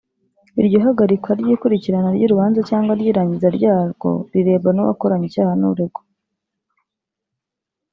Iryo 0.59 0.77
hagarika 0.85 1.29
ry’ikurikirana 1.39 2.09
ry’urubanza 2.17 2.59
cyangwa 2.69 2.91
ry’irangiza 2.99 3.47
ryarwo 3.57 4.09
bireba 4.31 4.69
n’uwakoranye 4.73 5.25
icyaha 5.29 5.53
n’uregwa 5.59 6.01